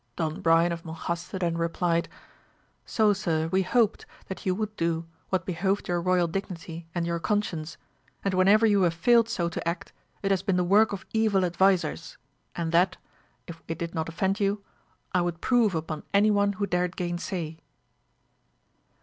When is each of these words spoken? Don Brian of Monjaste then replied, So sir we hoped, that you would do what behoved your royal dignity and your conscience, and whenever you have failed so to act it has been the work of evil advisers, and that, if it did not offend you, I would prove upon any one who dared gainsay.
Don 0.15 0.41
Brian 0.41 0.71
of 0.71 0.81
Monjaste 0.83 1.37
then 1.37 1.59
replied, 1.59 2.09
So 2.87 3.13
sir 3.13 3.47
we 3.49 3.61
hoped, 3.61 4.07
that 4.29 4.47
you 4.47 4.55
would 4.55 4.75
do 4.75 5.05
what 5.29 5.45
behoved 5.45 5.87
your 5.87 6.01
royal 6.01 6.27
dignity 6.27 6.87
and 6.95 7.05
your 7.05 7.19
conscience, 7.19 7.77
and 8.25 8.33
whenever 8.33 8.65
you 8.65 8.81
have 8.81 8.95
failed 8.95 9.29
so 9.29 9.47
to 9.49 9.67
act 9.67 9.93
it 10.23 10.31
has 10.31 10.41
been 10.41 10.57
the 10.57 10.63
work 10.63 10.91
of 10.91 11.05
evil 11.13 11.45
advisers, 11.45 12.17
and 12.55 12.71
that, 12.71 12.97
if 13.45 13.61
it 13.67 13.77
did 13.77 13.93
not 13.93 14.09
offend 14.09 14.39
you, 14.39 14.63
I 15.13 15.21
would 15.21 15.39
prove 15.39 15.75
upon 15.75 16.01
any 16.15 16.31
one 16.31 16.53
who 16.53 16.65
dared 16.65 16.95
gainsay. 16.95 17.59